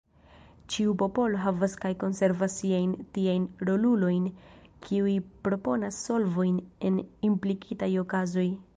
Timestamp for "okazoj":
8.07-8.53